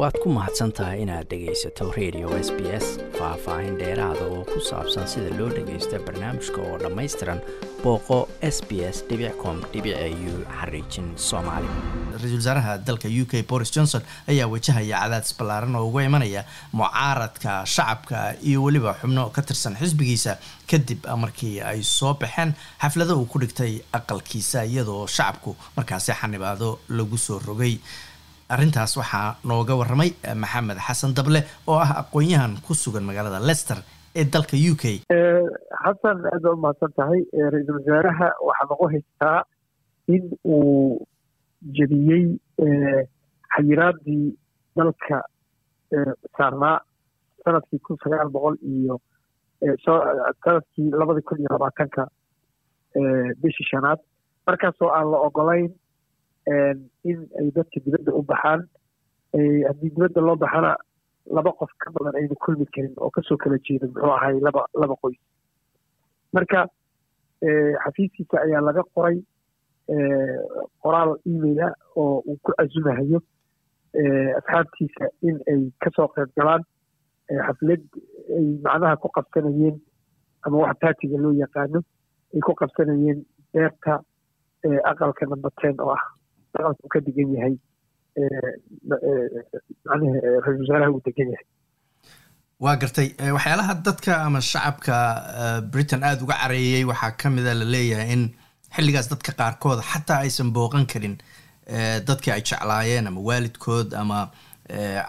[0.00, 2.86] waad ku mahadsan tahay inaad dhegaysato radio s b s
[3.18, 7.40] faah-faahin dheeraada oo ku saabsan sida loo dhagaysto barnaamijka oo dhammaystiran
[7.84, 9.04] booqo s b s
[9.42, 9.80] com u
[10.56, 11.68] xariijin soomaali.
[12.16, 14.02] Ra'isul wasaaraha dalka u k boris johnson
[14.32, 16.42] ayaa wajahaya cadaadis ballaaran oo uga imanaya
[16.72, 20.38] mucaaradka shacabka iyo weliba xubno ka tirsan xisbigiisa
[20.70, 22.54] kadib markii ay soo baxeen.
[22.82, 27.76] Xaflado uu ku dhigtay aqalkiisa iyadoo shacabku markaasi xanibaado lagu soo rogay
[28.54, 30.10] arrintaas waxaa nooga waramay
[30.42, 31.40] maxamed xasan dable
[31.70, 33.78] oo ah aqoon-yahan ku sugan magaalada lester
[34.20, 34.84] ee dalka u k.
[35.84, 37.20] Xasan aad baa umahadsan tahay
[37.52, 39.38] ra'iisul wasaaraha waxaa lagu haystaa
[40.14, 41.06] in uu
[41.76, 42.24] jebiyey
[43.54, 44.24] xayiraadii
[44.76, 45.18] dalka
[46.38, 46.76] saarnaa
[47.44, 48.94] sannadkii kun sagaal boqol iyo
[49.84, 52.02] sannadkii labada kun iyo labaatanka
[53.42, 53.98] bishii shanaad.
[54.46, 55.70] Markaasoo aan la ogolayn
[57.10, 58.60] in ay dadka dibadda u baxaan
[59.68, 60.76] haddii dibadda loo baxana
[61.36, 64.64] laba qof ka badan ayna kulmi karin oo ka soo kala jeeda muxuu ahay laba
[64.74, 65.18] laba qoys.
[66.32, 66.66] Marka
[67.84, 69.18] xafiiskiisa ayaa laga qoray
[70.82, 73.20] qoraal emaila oo uu ku casumahayo
[74.38, 76.62] asxaabtiisa in ay ka soo qayb galaan
[77.46, 77.82] xaflad
[78.36, 79.76] ay macnaha ku qabsanayeen
[80.44, 81.80] ama wax baatiga loo yaqaano
[82.34, 83.18] ay ku qabsanayeen
[83.52, 84.00] beerta
[84.90, 86.02] aqalka number ten oo ah
[86.58, 87.54] aqalka uu ka degan yahay
[90.44, 91.46] ra'isul wasaaraha uu degan yahay
[92.64, 94.96] waa gartay waxyaalaha dadka ama shacabka
[95.72, 98.22] britain aada uga careeyey waxaa ka mida la leeyahay in
[98.76, 101.16] xilligaas dadka qaarkood xataa aysan booqan karin
[102.08, 104.18] dadkii ay jeclaayeen ama waalidkood ama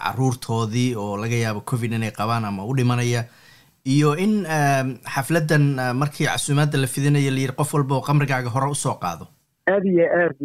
[0.03, 3.22] caruurtoodii oo laga yaabo covid inay qabaan ama u dhimanaya
[3.95, 4.33] iyo in
[5.16, 5.64] xafladdan
[6.02, 9.26] markii casuumaadda la fidinayo layidhi qof walba oo qamrigaaga hore u soo qaado
[9.70, 10.40] aada iyo aad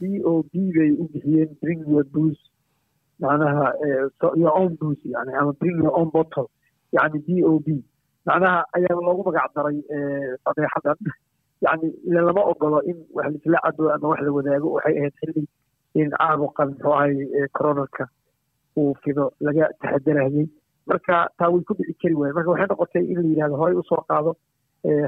[0.00, 2.40] b o b bay u bixiyeen bring your booze.
[3.20, 3.72] Macnaha
[4.36, 6.48] your own booze yani ama bring your bottle.
[6.92, 7.82] Yani b o b.
[8.26, 9.78] Macnaha ayaa loogu magac daray
[10.44, 10.96] fadeexadan.
[11.64, 15.46] Yani lama ogolo in wax laisla cado ama wax la wadaago waxay ahayd xilli
[15.94, 17.14] in caabuqan muxuu ahay
[17.56, 18.04] coronarka
[18.76, 20.46] uu fido laga taxadarayay
[20.86, 23.82] marka taa way ku dhici kari waayen marka waxay noqotay in la yidhahdo horey u
[23.88, 24.34] soo qaado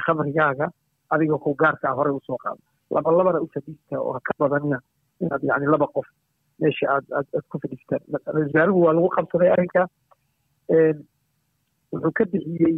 [0.06, 0.66] khamrigaaga
[1.10, 2.60] adiga ku gaarka ah horey u soo qaado
[2.94, 4.78] laba labana u fadhiista oo ka badanina
[5.20, 6.06] inaad yani laba qof
[6.60, 8.02] meesha aad aad aad ku fadhiistaan
[8.36, 9.82] wasaaruhu waa lagu qabsaday arrinka
[11.92, 12.76] wuxuu ka bixiyey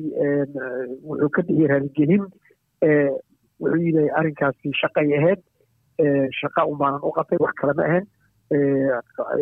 [1.09, 2.25] wuxuu ka bixiyey raaligelin
[3.61, 5.41] wuxuu yidhi arrinkaasi shaqay ahayd
[6.41, 8.07] shaqa unbaanan u qabtay wax kale ma ahayn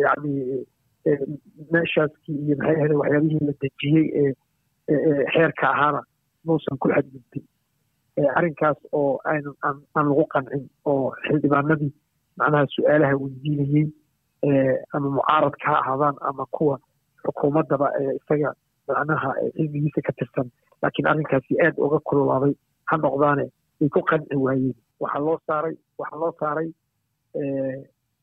[0.05, 0.33] yani
[1.71, 4.33] meeshaaskii iyo maxay ahayd waxyaabihii la dejiyey ee
[5.33, 6.01] xeerka ahaana
[6.45, 7.43] muusan ku xadgudbin
[8.37, 11.91] arrinkaas oo aan lagu qancin oo xildhibaanadii
[12.39, 13.85] macnaha su'aalaha weydiinayey
[14.93, 16.75] ama mucaaradka ha ahaadaan ama kuwa
[17.25, 18.53] xukuumaddaba ee isaga
[18.87, 20.47] macnaha xisbigiisa ka tirsan.
[20.81, 22.53] Laakiin arrinkaasi aad uga kululaaday
[22.89, 23.45] ha noqdaane
[23.79, 24.75] way ku qanci waayeen.
[25.01, 26.69] Waxaa loo saaray waxaa loo saaray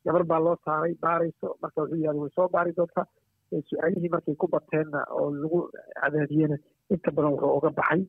[0.04, 3.06] gabar baa loo saaray baarayso marka wuxuu yihahda way soo baari doontaa
[3.70, 5.60] su'aalihii markay ku bateenna oo lagu
[6.00, 6.56] cadaadiyena
[6.94, 8.02] inta badan wuxuu uga baxay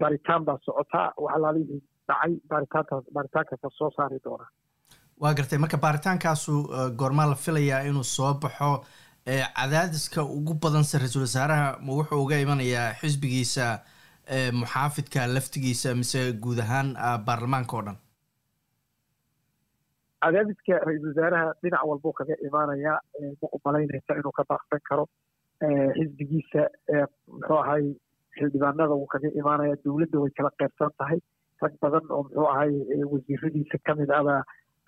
[0.00, 4.50] baaritaan baa socotaa waxalaalihii dhacay baaritaankaas baaritaankaasa soo saari doonaa
[5.22, 6.54] waa gartay marka baaritaankaasu
[7.00, 8.70] goormaa la filayaa inuu soo baxo
[9.58, 13.66] cadaadiska ugu badanse ra'iisul wasaaraha ma wuxuu uga imanayaa xisbigiisa
[14.60, 16.88] muxaafidka laftigiisa mise guud ahaan
[17.26, 17.96] baarlamaanka oo dhan?
[20.24, 22.98] Cadaadiska ra'iisul wasaaraha dhinac walbuu kaga imaanayaa
[23.42, 25.04] ma umalaynaysa inuu ka baaqsan karo
[25.96, 26.62] xisbigiisa
[27.32, 27.84] muxuu ahay
[28.44, 31.18] xildhibaanada wuu kaga imaanaya dowladda way kala qeybsan tahay.
[31.62, 32.72] Rag badan oo muxuu ahay
[33.12, 34.36] wasiiradiisa ka mid ahba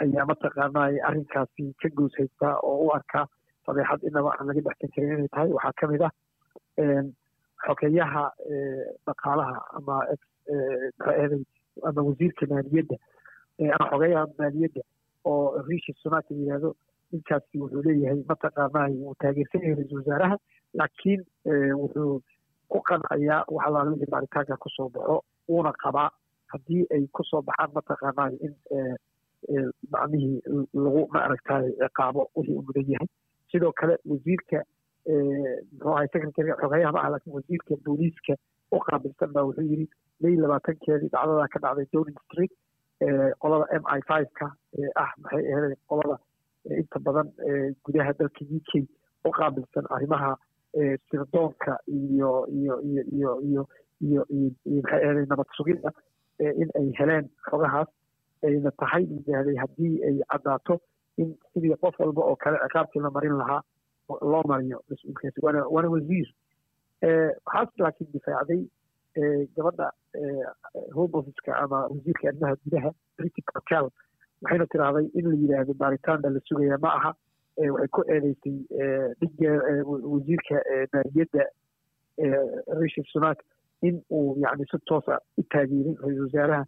[0.05, 3.27] ayaa mataqaanay arrinkaasi ka goos haystaa oo u arkaa
[3.67, 5.51] fadeexad inaba aan laga dhexsan karin inay tahay.
[5.57, 6.13] Waxaa ka mid ah
[7.67, 8.25] xogeyaha
[9.07, 9.97] dhaqaalaha ama
[11.89, 12.97] ama wasiirka maaliyadda
[13.77, 14.83] ama xogeyaha maaliyadda
[15.25, 16.71] oo rishi sunak la yihahdo
[17.13, 20.37] ninkaasi wuxuu leeyahay mataqaanay wuu taageersan yahay ra'isul wasaaraha
[20.81, 21.21] laakiin
[21.83, 22.21] wuxuu
[22.73, 25.17] ku qancayaa wax alaala wixii baaritaanka ku soo baxo
[25.49, 26.09] wuuna qabaa
[26.53, 28.55] haddii ay ku soo baxaan mataqaanay in
[29.93, 30.41] macnihii
[30.85, 33.09] lagu ma aragtay ciqaabo wixii uu mudan yahay.
[33.51, 34.59] Sidoo kale wasiirka
[35.07, 38.35] muxuu ahay secretary xogeyaha ma ah laakiin wasiirka booliiska
[38.73, 39.87] u qaabilsan baa wuxuu yidhi
[40.21, 42.53] may labaatankeedii dhacdadaa ka dhacday downing street
[43.43, 44.47] qolada m i five ka
[45.03, 46.17] ah maxay ahayd qolada
[46.81, 47.29] inta badan
[47.87, 48.83] gudaha dalka u k
[49.29, 50.31] u qaabilsan arrimaha
[51.11, 53.63] sirdoonka iyo iyo iyo iyo iyo
[54.07, 55.47] iyo iyo maxay ahayd nabad
[56.63, 57.89] in ay heleen xogahaas
[58.47, 60.75] ayna tahay yidhaahday haddii ay caddaato
[61.23, 63.63] in sidii qof walba oo kale ciqaabtii la marin lahaa
[64.33, 66.29] loo mariyo mas'uulkaasi waana waana wasiir
[67.47, 68.61] waxaas laakiin difaacday
[69.57, 69.89] gabadha
[70.97, 73.89] home officeka ama wasiirka arrimaha gudaha briti cortel
[74.43, 77.11] waxayna tiraahday in la yidhaahdo baaritaanna la sugaya ma aha
[77.59, 78.57] waxay ku eedeysay
[79.21, 79.51] dhigga
[80.13, 80.57] wasiirka
[80.95, 81.45] maaliyadda
[82.81, 83.39] rishi sunak
[83.83, 86.65] in uu yani si toosa u taageerin ra'isul wasaaraha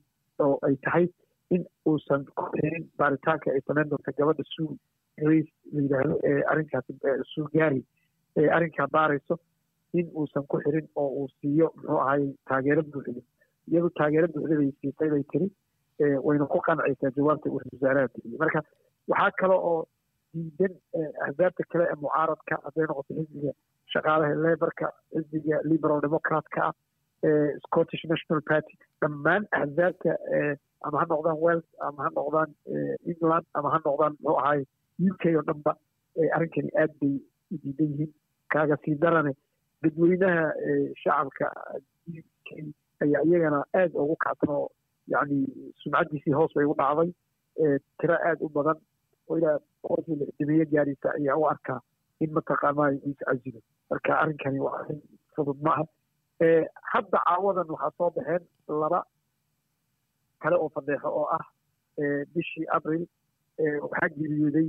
[0.47, 1.07] oo ay tahay
[1.51, 4.77] in uusan ku xirin baaritaanka ay samayn doonta gabadha suu
[5.21, 6.93] grace la yidhaahdo ee arrinkaasi
[7.35, 7.81] suu gaari
[8.41, 9.39] ee arrinkaa baarayso
[10.01, 13.21] in uusan ku xirin oo uu siiyo muxuu ahay taageero buuxda.
[13.71, 15.49] Iyadu taageero buuxda bay siisay bay tiri
[16.27, 18.61] wayna ku qancaysaa jawaabta uu ra'isul wasaaraha bixiyey marka
[19.09, 19.79] waxaa kale oo
[20.35, 20.73] diidan
[21.27, 23.53] ahzaabta kale ee mucaaradka hadday noqoto xisbiga
[23.95, 26.75] shaqaalaha lebarka xisbiga liberal democratka ah
[27.67, 28.75] scottish national party.
[29.03, 30.11] Dhammaan ahzaabta
[30.87, 32.51] ama ha noqdaan wales ama ha noqdaan
[33.13, 34.61] england ama ha noqdaan muxuu ahay
[35.11, 35.73] u k oo dhanba
[36.37, 37.15] arrinkani aad bay
[37.53, 38.13] u diidan yihiin.
[38.53, 39.33] Kaaga sii darane
[39.83, 40.45] dadweynaha
[41.03, 41.47] shacabka
[42.19, 42.49] u k
[43.05, 44.69] ayaa iyagana aad ugu kacsan oo
[45.15, 45.39] yani
[45.83, 47.11] sumcaddiisii hoos bay u dhacday
[48.01, 48.79] tiro aad u badan
[49.29, 49.59] oo ilaa
[51.19, 51.81] ayaa u arkaa
[52.21, 53.61] in mataqaanaa is casilo
[53.91, 55.01] marka arrinkani waa arrin
[55.37, 55.85] fudud maaha
[56.93, 58.43] hadda caawadan waxaa soo baxeen
[58.83, 59.01] laba
[60.43, 61.45] kale oo fadeexo oo ah
[62.35, 63.05] bishii abril
[63.85, 64.69] waxaa geeriyooday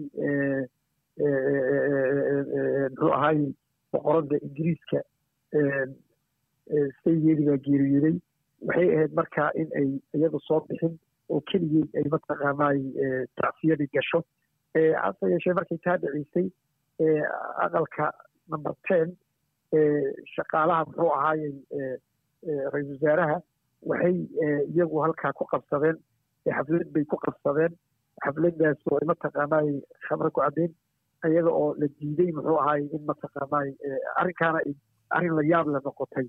[2.89, 3.39] muxuu ahaay
[3.93, 4.99] boqoradda ingiriiska
[7.03, 8.15] saygeedi baa geeriyooday
[8.67, 10.93] waxay ahayd markaa in ay iyadu soo bixin
[11.33, 12.79] oo keligeed ay mataqaanaay
[13.41, 14.19] tacsiyadii gasho
[14.75, 16.47] hase yeeshee markay taa dhicisay
[17.65, 18.11] aqalka
[18.51, 19.15] number ten
[20.35, 21.53] shaqaalaha muxuu ahaayey
[22.73, 23.37] ra'isul wasaaraha
[23.91, 24.15] waxay
[24.73, 25.97] iyagu halkaa ku qabsadeen
[26.57, 27.73] xaflad bay ku qabsadeen.
[28.25, 29.69] Xafladaas oo mataqaanaay
[30.07, 30.71] khamre ku caddeyn
[31.29, 33.69] iyada oo la diiday muxuu ahaay in mataqaanaay
[34.21, 34.59] arrinkaana
[35.15, 36.27] arrin la yaab la noqotay.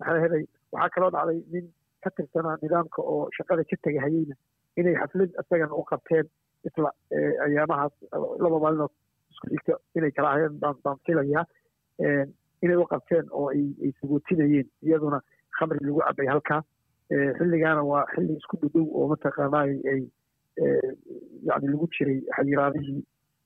[0.00, 1.66] Maxaa helay waxaa kaloo dhacday nin
[2.04, 4.34] ka tirsanaa nidaamka oo shaqada ka tegahayeyna
[4.76, 6.26] inay xaflad isagana u qabteen
[6.68, 6.90] isla
[7.46, 7.94] ayaamahaas
[8.44, 8.90] laba maalinoo
[9.32, 10.54] isku xigta inay kala ahayeen
[10.84, 11.44] baan filayaa.
[12.64, 15.18] Inay u qabteen oo ay ay sagootinayeen iyaduna
[15.58, 16.60] khamri lagu cabay halkaa.
[17.38, 20.00] Xilligaana waa xilli isku dhudhow oo mataqaanaay ay
[21.48, 23.00] yani lagu jiray xayiraadihii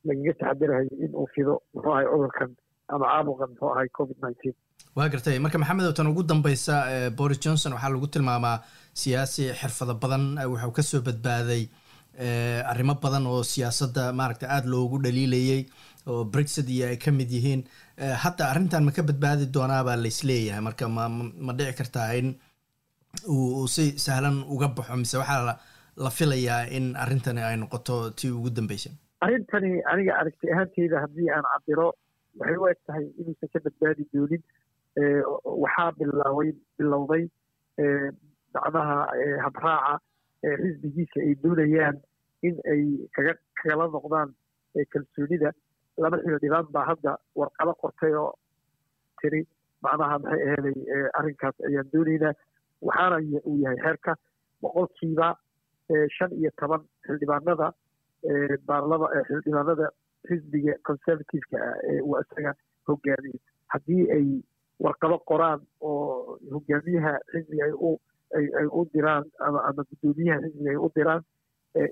[0.09, 2.51] lagaga taxadarahayay in uu fido muxuu ahay cudurkan
[2.95, 4.55] ama caabuqan muxuu ahay covid nineteen.
[4.97, 5.37] Waa gartay.
[5.45, 6.75] Marka maxamed tan ugu dambeysa
[7.19, 8.57] boris johnson waxaa lagu tilmaamaa
[9.03, 11.63] siyaasi xirfado badan wuxuu ka soo badbaaday
[12.19, 15.63] arrimo badan oo siyaasadda maaragta aada loogu dhaliilayay
[16.07, 17.65] oo brexit iyo ay ka mid yihiin.
[18.23, 22.35] Hadda arrintan ma ka badbaadi doonaabaa laisleeyahay marka ma ma dhici kartaa in
[23.29, 25.59] uu si sahlan uga baxo mise waxaa
[26.05, 28.93] la filayaa in arrintani ay noqoto tii ugu dambeysay.
[29.21, 31.89] Arrintani aniga aragti ahaanteyda haddii aan cabiro
[32.41, 34.43] waxay u eg tahay inuusan ka badbaadi doonin
[35.65, 37.25] waxaa bilaaway bilowday
[38.55, 38.97] macnaha
[39.45, 40.01] habraaca
[40.43, 41.97] xisbigiisa ay doonayaan
[42.49, 42.83] in ay
[43.17, 44.31] kaga kagala noqdaan
[44.93, 45.51] kalsoonida
[46.03, 48.33] laba xildhibaan baa hadda warqado qortay oo
[49.21, 49.41] tiri
[49.83, 50.77] macnaha maxay aheeday
[51.19, 52.33] arrinkaas ayaan doonaynaa.
[52.89, 53.17] Waxaana
[53.49, 54.13] uu yahay xeerka
[54.63, 55.29] boqolkiiba
[56.17, 57.69] shan iyo toban xildhibaanada
[58.69, 59.87] baarlama xildhibaanada
[60.29, 62.53] xisbiga conservativeka ah ee uu isaga
[62.89, 63.39] hogaamiyo.
[63.73, 64.27] Haddii ay
[64.85, 67.91] warqado qoraan oo hogaamiyaha xisbiga ay u
[68.39, 69.61] ay u diraan ama
[69.91, 71.23] guddoomiyaha xisbiga ay u diraan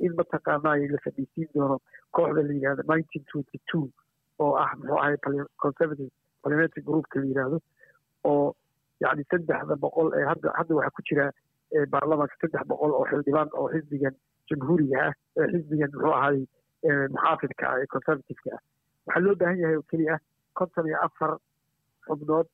[0.07, 1.77] in mataqaanaa la fadhiisiin doono
[2.17, 3.85] kooxda la yidhahdo nineteen twenty two
[4.45, 5.17] oo ah muxuu ahay
[5.65, 6.11] conservative
[6.43, 7.59] parliamentary groupka la yidhaahdo
[8.33, 8.47] oo
[9.05, 11.27] yacni saddexda boqol ee hadda hadda waxaa ku jira
[11.95, 14.15] baarlamaanka saddex boqol oo xildhibaan oo xisbigan
[14.51, 16.39] jamhuuriga ah ee xisbigan muxuu ahay
[17.15, 18.63] muxaafidka ah ee conservativeka ah.
[19.07, 20.21] Waxaa loo baahan yahay oo keliya ah
[20.61, 21.33] konton iyo afar
[22.09, 22.49] xubnood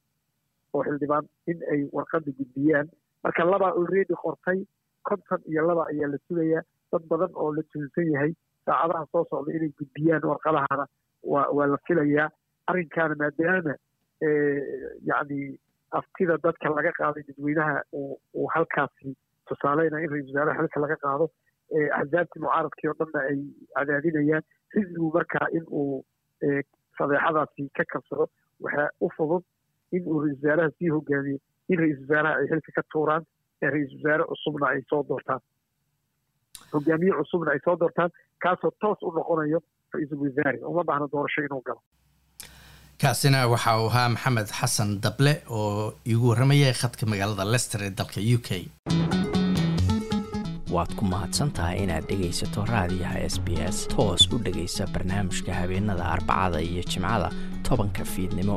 [0.75, 2.89] oo xildhibaan in ay warqada gudbiyaan
[3.25, 4.59] marka labaa already qortay
[5.09, 6.63] konton iyo laba ayaa la sugayaa
[6.93, 8.33] dad badan oo la tuhunsan yahay
[8.67, 10.87] saacadaha soo socda inay gudbiyaan warqadahana
[11.23, 12.29] waa la filayaa.
[12.71, 13.75] Arrinkaana maadaama
[15.11, 15.59] yacni
[15.99, 19.17] aftida dadka laga qaaday dadweynaha uu halkaasi
[19.49, 21.27] tusaaleyna in ra'isul wasaaraha xilka laga qaado
[21.99, 23.39] axzaabtii mucaaradkii oo dhanna ay
[23.77, 24.45] cadaadinayaan.
[24.75, 26.05] Xisbigu markaa in uu
[26.99, 28.27] fadeexadaasi ka kabsado
[28.65, 29.45] waxaa u fudud
[29.93, 31.39] in uu ra'isul wasaaraha sii hogaamiyo
[31.71, 33.23] in ra'isul wasaaraha ay xilka ka tuuraan
[33.63, 35.41] ee ra'isul wasaare cusubna ay soo doortaan.
[36.73, 38.11] Hogaamiye cusubna ay soo doortaan
[38.45, 39.61] kaasoo toos u noqonayo
[39.95, 40.59] ra'iisul wasaare.
[40.71, 41.81] Uma baahna doorasho inuu galo.
[43.03, 48.21] Kaasina waxa uu ahaa maxamed xasan dable oo iigu warramayay khadka magaalada lester ee dalka
[48.37, 48.49] u k.
[50.75, 53.77] Waad ku mahadsan tahay inaad dhegaysato raadiyaha s b s.
[53.93, 57.29] Toos u dhegaysa barnaamijka habeenada arbacada iyo jimcada
[57.69, 58.57] tobanka fiidnimo